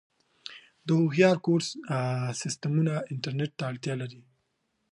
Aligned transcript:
د 0.85 0.87
هوښیار 0.99 1.37
کور 1.45 1.61
سیسټمونه 2.41 2.93
انټرنیټ 3.11 3.51
ته 3.57 3.63
اړتیا 3.71 3.93
لري. 4.01 4.21